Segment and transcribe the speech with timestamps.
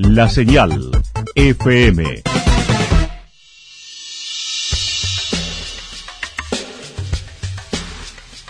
[0.00, 0.92] La Señal
[1.34, 2.22] FM.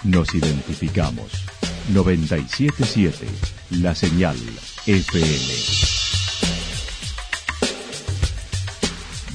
[0.05, 1.33] Nos identificamos.
[1.95, 3.27] 977
[3.81, 4.37] La Señal
[4.85, 5.55] FM.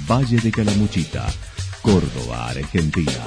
[0.08, 1.26] Valle de Calamuchita,
[1.82, 3.26] Córdoba, Argentina.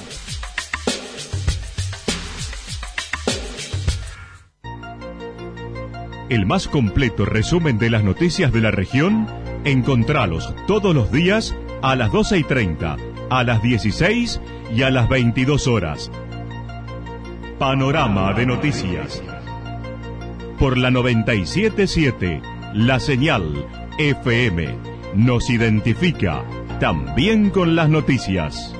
[6.28, 9.28] El más completo resumen de las noticias de la región,
[9.64, 12.96] encontralos todos los días a las 12 y 30,
[13.30, 14.40] a las 16
[14.74, 16.10] y a las 22 horas.
[17.60, 19.22] Panorama de noticias.
[20.58, 22.42] Por la 977,
[22.74, 23.64] la señal
[23.98, 24.74] FM
[25.14, 26.42] nos identifica
[26.80, 28.75] también con las noticias.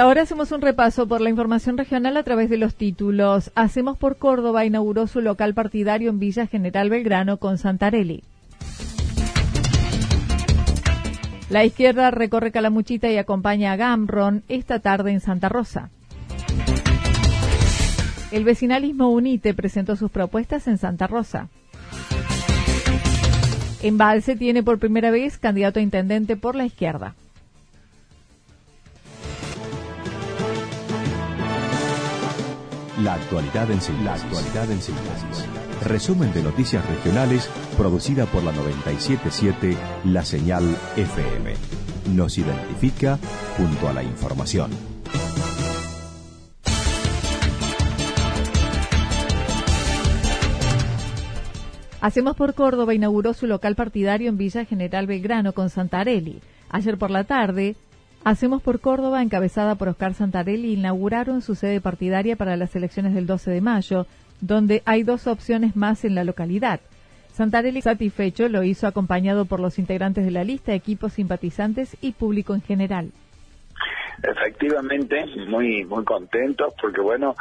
[0.00, 3.52] Ahora hacemos un repaso por la información regional a través de los títulos.
[3.54, 8.24] Hacemos por Córdoba inauguró su local partidario en Villa General Belgrano con Santarelli.
[11.50, 15.90] La izquierda recorre Calamuchita y acompaña a Gamron esta tarde en Santa Rosa.
[18.32, 21.48] El vecinalismo UNITE presentó sus propuestas en Santa Rosa.
[23.82, 27.14] Embalse tiene por primera vez candidato a intendente por la izquierda.
[33.04, 35.46] La actualidad en síntesis.
[35.82, 40.64] Resumen de noticias regionales producida por la 977 La Señal
[40.96, 41.52] FM.
[42.14, 43.18] Nos identifica
[43.58, 44.70] junto a la información.
[52.00, 56.40] Hacemos por Córdoba inauguró su local partidario en Villa General Belgrano con Santarelli.
[56.70, 57.76] Ayer por la tarde,
[58.24, 63.26] Hacemos por Córdoba, encabezada por Oscar Santarelli, inauguraron su sede partidaria para las elecciones del
[63.26, 64.06] 12 de mayo,
[64.40, 66.80] donde hay dos opciones más en la localidad.
[67.32, 72.54] Santarelli, satisfecho, lo hizo acompañado por los integrantes de la lista, equipos simpatizantes y público
[72.54, 73.12] en general.
[74.22, 77.34] Efectivamente, muy muy contentos porque bueno,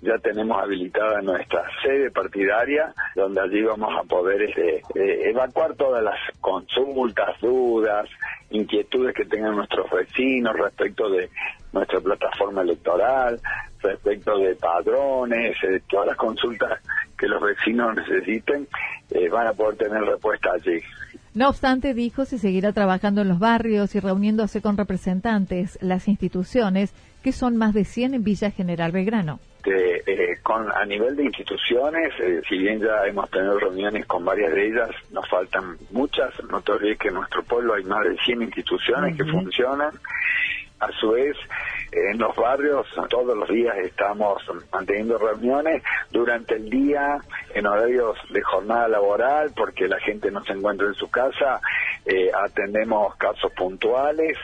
[0.00, 6.02] ya tenemos habilitada nuestra sede partidaria, donde allí vamos a poder este, eh, evacuar todas
[6.02, 8.08] las consultas, dudas,
[8.50, 11.30] inquietudes que tengan nuestros vecinos respecto de
[11.72, 13.40] nuestra plataforma electoral,
[13.82, 16.80] respecto de padrones, eh, todas las consultas
[17.18, 18.68] que los vecinos necesiten,
[19.10, 20.80] eh, van a poder tener respuesta allí.
[21.34, 26.92] No obstante, dijo, se seguirá trabajando en los barrios y reuniéndose con representantes, las instituciones,
[27.22, 29.40] que son más de 100 en Villa General Belgrano.
[29.70, 34.52] Eh, con a nivel de instituciones, eh, si bien ya hemos tenido reuniones con varias
[34.54, 36.32] de ellas, nos faltan muchas.
[36.50, 39.92] No te olvides que en nuestro pueblo hay más de 100 instituciones que funcionan.
[40.80, 41.36] A su vez,
[41.90, 44.42] en los barrios todos los días estamos
[44.72, 47.18] manteniendo reuniones durante el día
[47.54, 51.60] en horarios de jornada laboral porque la gente no se encuentra en su casa,
[52.04, 54.38] eh, atendemos casos puntuales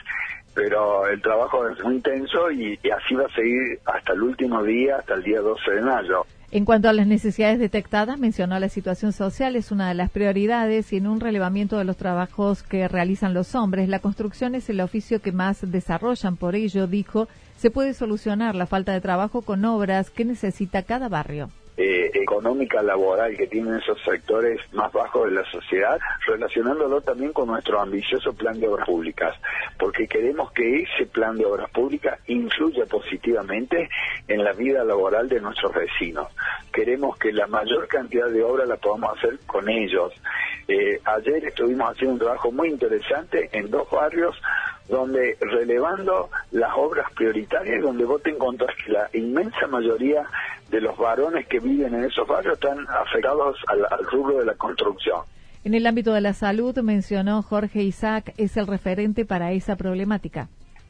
[0.55, 4.97] pero el trabajo es muy intenso y, así va a seguir hasta el último día,
[4.97, 6.25] hasta el día 12 de mayo.
[6.51, 10.93] En cuanto a las necesidades detectadas, mencionó la situación social es una de las prioridades
[10.93, 14.79] y en un relevamiento de los trabajos que realizan los hombres, la construcción es el
[14.79, 16.37] oficio que más desarrollan.
[16.37, 17.27] Por ello, dijo,
[17.57, 21.49] se puede solucionar la falta de trabajo con obras que necesita cada barrio.
[21.77, 27.47] Eh, económica laboral que tienen esos sectores más bajos de la sociedad, relacionándolo también con
[27.47, 29.35] nuestro ambicioso plan de obras públicas,
[29.77, 33.89] porque queremos que ese plan de obras públicas influya positivamente
[34.25, 36.29] en la vida laboral de nuestros vecinos.
[36.71, 40.13] Queremos que la mayor cantidad de obras la podamos hacer con ellos.
[40.69, 44.41] Eh, ayer estuvimos haciendo un trabajo muy interesante en dos barrios
[44.87, 50.25] donde relevando las obras prioritarias, donde vos te encontrás que la inmensa mayoría
[50.69, 55.21] de los varones que viven en esos barrios están afectados al, rubro de la construcción.
[55.63, 60.47] En el ámbito de la salud, mencionó Jorge Isaac, es el referente para esa problemática.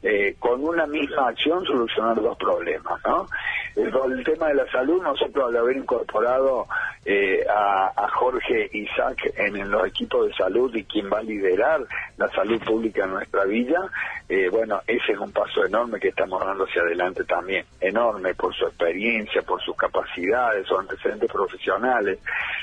[0.08, 3.26] Eh, con una misma acción solucionar dos problemas, ¿no?
[3.74, 6.68] El, tema de la salud, nosotros al haber incorporado
[7.04, 11.80] eh, a, Jorge Isaac en, los equipos de salud y quien va a liderar
[12.18, 13.80] la salud pública en nuestra villa,
[14.28, 18.54] eh, bueno, ese es un paso enorme que estamos dando hacia adelante también, enorme por
[18.54, 22.20] su experiencia, por sus capacidades, sus antecedentes profesionales.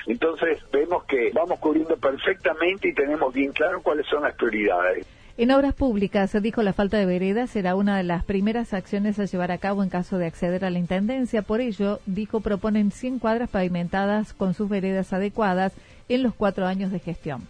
[0.07, 5.06] Entonces vemos que vamos cubriendo perfectamente y tenemos bien claro cuáles son las prioridades.
[5.35, 9.18] En obras públicas, se dijo la falta de veredas será una de las primeras acciones
[9.18, 11.41] a llevar a cabo en caso de acceder a la Intendencia.
[11.41, 15.74] Por ello, dijo, proponen 100 cuadras pavimentadas con sus veredas adecuadas
[16.07, 17.47] en los cuatro años de gestión.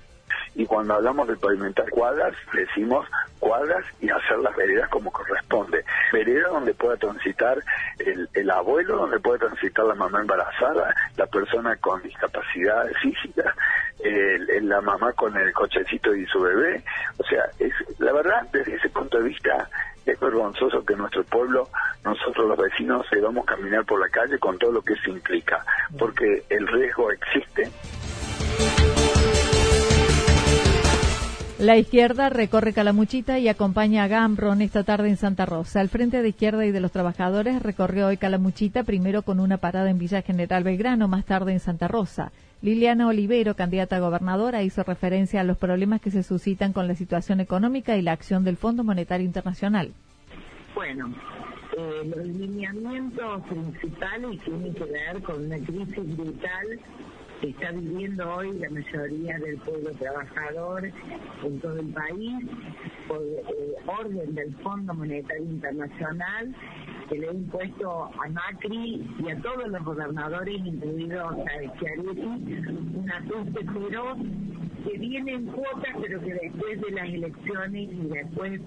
[0.55, 3.05] Y cuando hablamos de pavimentar cuadras, decimos
[3.39, 5.83] cuadras y hacer las veredas como corresponde.
[6.13, 7.57] Vereda donde pueda transitar
[7.97, 12.85] el, abuelo, donde pueda transitar la mamá embarazada, la persona con discapacidad
[13.99, 16.83] física, la mamá con el cochecito y su bebé.
[17.17, 19.69] O sea, es la verdad, desde ese punto de vista,
[20.05, 21.69] es vergonzoso que nuestro pueblo,
[22.03, 25.63] nosotros los vecinos, debamos caminar por la calle con todo lo que eso implica,
[25.97, 27.69] porque el riesgo existe.
[31.59, 35.79] La izquierda recorre Calamuchita y acompaña a Gambron esta tarde en Santa Rosa.
[35.79, 39.89] El Frente de Izquierda y de los Trabajadores recorrió hoy Calamuchita, primero con una parada
[39.89, 42.33] en Villa General Belgrano, más tarde en Santa Rosa.
[42.63, 46.95] Liliana Olivero, candidata a gobernadora, hizo referencia a los problemas que se suscitan con la
[46.95, 49.91] situación económica y la acción del Fondo Monetario Internacional.
[50.73, 51.13] Bueno,
[51.77, 56.79] eh, los lineamientos principales tienen que ver con una crisis brutal
[57.41, 62.45] que está viviendo hoy la mayoría del pueblo trabajador en todo el país
[63.09, 66.55] por eh, orden del Fondo Monetario Internacional
[67.13, 73.11] que le ha impuesto a Macri y a todos los gobernadores, incluidos a Schiaretti, un
[73.11, 74.17] ajuste feroz
[74.83, 78.61] que viene en cuotas, pero que después de las elecciones y después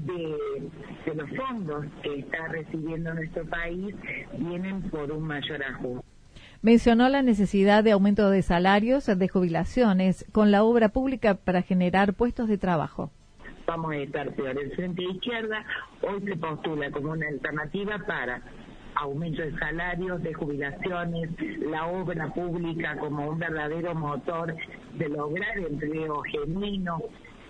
[0.00, 0.70] de,
[1.06, 3.94] de los fondos que está recibiendo nuestro país,
[4.36, 6.04] vienen por un mayor ajuste.
[6.62, 12.14] Mencionó la necesidad de aumento de salarios, de jubilaciones, con la obra pública para generar
[12.14, 13.12] puestos de trabajo.
[13.66, 14.56] Vamos a estar peor.
[14.58, 15.64] El Frente de Izquierda
[16.02, 18.42] hoy se postula como una alternativa para
[18.94, 21.30] aumento de salarios, de jubilaciones,
[21.60, 24.54] la obra pública como un verdadero motor
[24.94, 26.98] de lograr empleo genuino,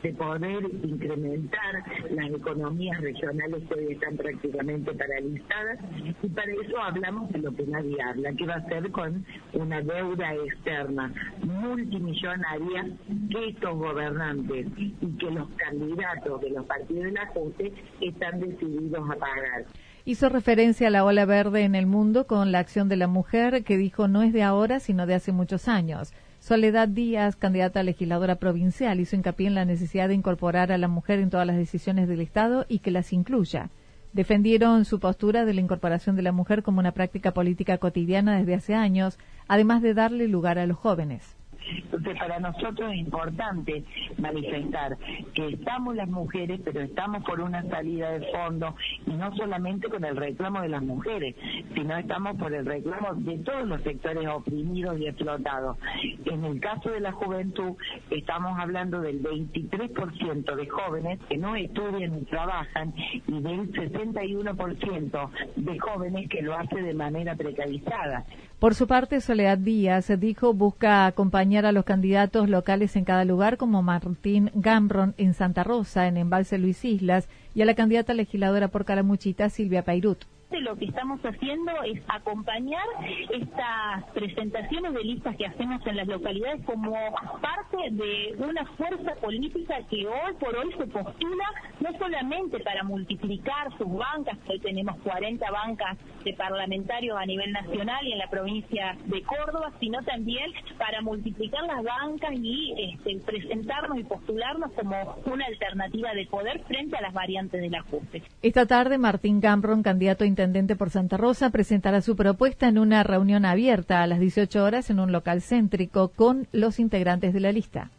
[0.06, 5.79] de poder incrementar las economías regionales que hoy están prácticamente paralizadas
[6.23, 9.82] y para eso hablamos de lo que nadie habla, que va a ser con una
[9.82, 11.12] deuda externa
[11.43, 12.87] multimillonaria
[13.31, 19.17] que estos gobernantes y que los candidatos de los partidos del ajuste están decididos a
[19.17, 19.64] pagar.
[20.05, 23.64] Hizo referencia a la ola verde en el mundo con la acción de la mujer
[23.64, 26.12] que dijo no es de ahora sino de hace muchos años.
[26.47, 30.87] Soledad Díaz, candidata a legisladora provincial, hizo hincapié en la necesidad de incorporar a la
[30.87, 33.71] mujer en todas las decisiones del Estado y que las incluya.
[34.13, 38.55] Defendieron su postura de la incorporación de la mujer como una práctica política cotidiana desde
[38.55, 41.36] hace años, además de darle lugar a los jóvenes.
[41.69, 43.85] Entonces, para nosotros es importante
[44.19, 44.97] manifestar
[45.35, 48.75] que estamos las mujeres, pero estamos por una salida de fondo
[49.07, 51.35] y no solamente con el reclamo de las mujeres,
[51.75, 55.77] sino estamos por el reclamo de todos los sectores oprimidos y explotados.
[56.25, 57.75] En el caso de la juventud,
[58.11, 62.95] estamos hablando del 23% de jóvenes que no estudian ni trabajan
[63.27, 68.25] y del 61% de jóvenes que lo hace de manera precarizada.
[68.59, 73.56] Por su parte, Soledad Díaz dijo busca acompañar a los candidatos locales en cada lugar,
[73.56, 78.69] como Martín Gambron en Santa Rosa, en Embalse Luis Islas, y a la candidata legisladora
[78.69, 82.85] por Caramuchita, Silvia Pairut lo que estamos haciendo es acompañar
[83.31, 86.95] estas presentaciones de listas que hacemos en las localidades como
[87.41, 91.45] parte de una fuerza política que hoy por hoy se postula
[91.81, 98.07] no solamente para multiplicar sus bancas, hoy tenemos 40 bancas de parlamentarios a nivel nacional
[98.07, 103.99] y en la provincia de Córdoba, sino también para multiplicar las bancas y este, presentarnos
[103.99, 108.23] y postularnos como una alternativa de poder frente a las variantes del ajuste.
[108.43, 113.02] Esta tarde Martín Gambron, candidato a intendente por Santa Rosa, presentará su propuesta en una
[113.02, 117.52] reunión abierta a las 18 horas en un local céntrico con los integrantes de la
[117.52, 117.90] lista.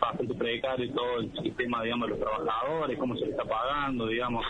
[0.00, 4.44] Bastante precario todo el sistema, digamos, de los trabajadores, cómo se le está pagando, digamos,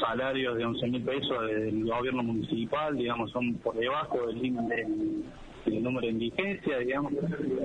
[0.00, 4.88] salarios de 11 mil pesos del gobierno municipal, digamos, son por debajo del límite
[5.66, 7.12] el número de indigencia, digamos.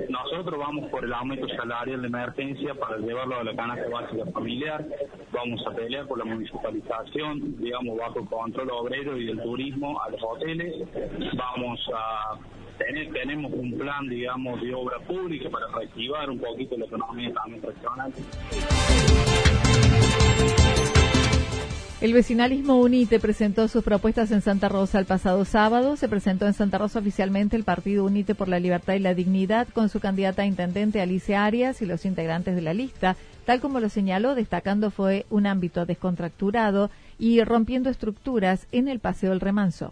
[0.09, 4.85] Nosotros vamos por el aumento salarial de emergencia para llevarlo a la canasta básica familiar,
[5.31, 10.21] vamos a pelear por la municipalización, digamos, bajo control obrero y del turismo a los
[10.23, 10.75] hoteles,
[11.33, 12.37] vamos a
[12.77, 17.61] tener, tenemos un plan, digamos, de obra pública para reactivar un poquito la economía también
[17.61, 18.13] regional.
[21.99, 25.95] El vecinalismo UNITE presentó sus propuestas en Santa Rosa el pasado sábado.
[25.95, 29.67] Se presentó en Santa Rosa oficialmente el partido UNITE por la Libertad y la Dignidad
[29.69, 33.15] con su candidata a intendente Alicia Arias y los integrantes de la lista.
[33.45, 39.31] Tal como lo señaló, destacando fue un ámbito descontracturado y rompiendo estructuras en el Paseo
[39.31, 39.91] del Remanso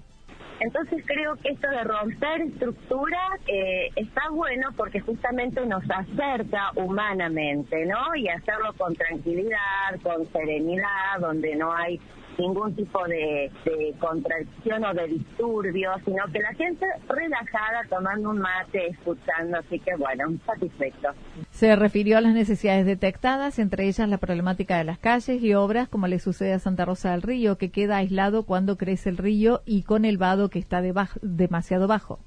[0.59, 7.85] Entonces creo que esto de romper estructuras eh, está bueno porque justamente nos acerca humanamente,
[7.85, 8.15] ¿no?
[8.15, 11.99] Y hacerlo con tranquilidad, con serenidad, donde no hay
[12.37, 13.51] ningún tipo de,
[13.99, 19.95] contradicción o de disturbio, sino que la gente relajada tomando un mate, escuchando, así que
[19.95, 21.09] bueno, satisfecho.
[21.51, 25.87] Se refirió a las necesidades detectadas, entre ellas la problemática de las calles y obras,
[25.89, 29.61] como le sucede a Santa Rosa del Río, que queda aislado cuando crece el río
[29.65, 30.81] y con el vado que está
[31.21, 32.19] demasiado bajo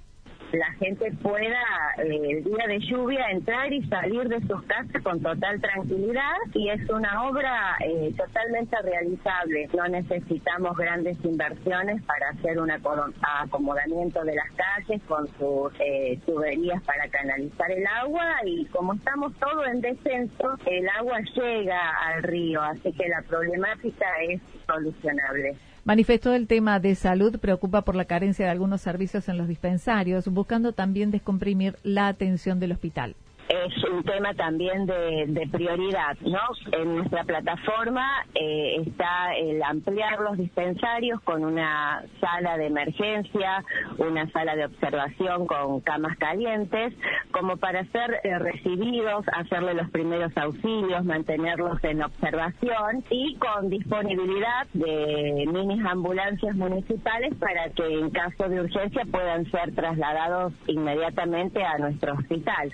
[0.53, 1.63] la gente pueda
[1.99, 6.71] eh, el día de lluvia entrar y salir de sus casas con total tranquilidad y
[6.71, 9.69] es una obra eh, totalmente realizable.
[9.77, 16.83] No necesitamos grandes inversiones para hacer un acomodamiento de las calles con sus eh, tuberías
[16.85, 22.63] para canalizar el agua y como estamos todos en descenso, el agua llega al río,
[22.63, 25.57] así que la problemática es solucionable.
[25.89, 30.29] Manifestó el tema de salud, preocupa por la carencia de algunos servicios en los dispensarios,
[30.29, 33.17] buscando también descomprimir la atención del hospital
[33.49, 36.41] es un tema también de, prioridad, ¿no?
[36.73, 43.65] En nuestra plataforma eh, está el ampliar los dispensarios con una sala de emergencia,
[43.97, 46.93] una sala de observación con camas calientes,
[47.31, 54.67] como para ser eh, recibidos, hacerle los primeros auxilios, mantenerlos en observación y con disponibilidad
[54.75, 61.79] de mini ambulancias municipales para que en caso de urgencia puedan ser trasladados inmediatamente a
[61.79, 62.73] nuestro hospital.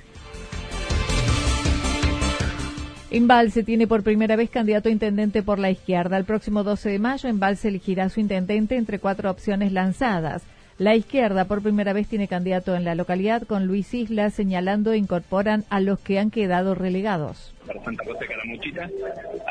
[3.17, 6.17] Embalse tiene por primera vez candidato a intendente por la izquierda.
[6.17, 10.45] El próximo 12 de mayo, Embalse elegirá su intendente entre cuatro opciones lanzadas.
[10.79, 14.97] La izquierda por primera vez tiene candidato en la localidad con Luis Isla señalando e
[14.97, 17.55] incorporan a los que han quedado relegados.
[17.65, 18.91] Para Santa Rosa de Caramuchita,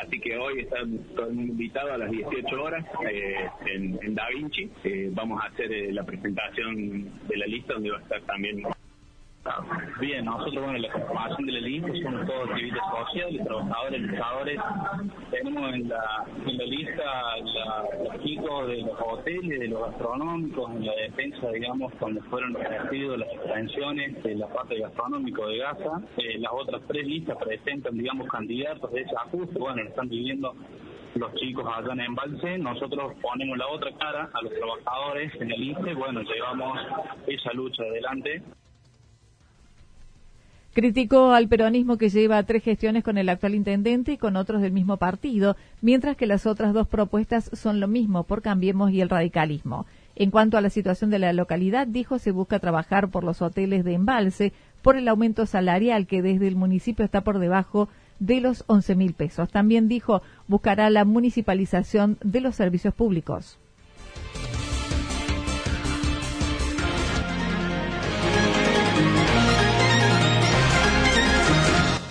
[0.03, 4.69] así que hoy están todos invitados a las 18 horas eh, en, Da Vinci.
[4.83, 8.61] Eh, vamos a hacer eh, la presentación de la lista donde va a estar también
[9.99, 14.59] Bien, nosotros, bueno, la conformación de la lista somos todos activistas sociales, trabajadores, luchadores.
[15.31, 17.03] Tenemos en la, en la lista
[18.03, 23.19] los chicos de los hoteles, de los gastronómicos, en la defensa, digamos, cuando fueron recibidos
[23.19, 26.01] las extensiones de la parte gastronómico de Gaza.
[26.17, 29.59] Eh, las otras tres listas presentan, digamos, candidatos de ese ajuste.
[29.59, 30.55] Bueno, lo están viviendo
[31.15, 35.61] los chicos allá en Embalse, nosotros ponemos la otra cara a los trabajadores en el
[35.61, 36.79] INSE, bueno, llevamos
[37.27, 38.41] esa lucha adelante.
[40.73, 44.71] Criticó al peronismo que lleva tres gestiones con el actual intendente y con otros del
[44.71, 49.09] mismo partido, mientras que las otras dos propuestas son lo mismo por Cambiemos y el
[49.09, 49.85] radicalismo.
[50.15, 53.83] En cuanto a la situación de la localidad, dijo se busca trabajar por los hoteles
[53.83, 54.51] de embalse,
[54.81, 57.87] por el aumento salarial que desde el municipio está por debajo
[58.19, 59.49] de los 11 mil pesos.
[59.51, 63.59] También dijo buscará la municipalización de los servicios públicos.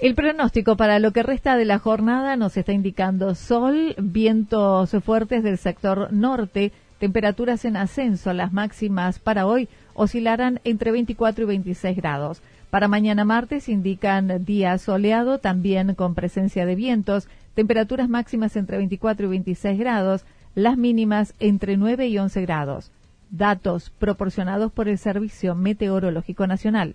[0.00, 5.42] El pronóstico para lo que resta de la jornada nos está indicando sol, vientos fuertes
[5.42, 8.32] del sector norte, temperaturas en ascenso.
[8.32, 12.40] Las máximas para hoy oscilarán entre 24 y 26 grados.
[12.70, 19.26] Para mañana martes indican día soleado, también con presencia de vientos, temperaturas máximas entre 24
[19.26, 22.90] y 26 grados, las mínimas entre 9 y 11 grados.
[23.30, 26.94] Datos proporcionados por el Servicio Meteorológico Nacional.